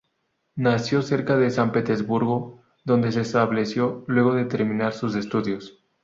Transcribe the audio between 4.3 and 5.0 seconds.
de terminar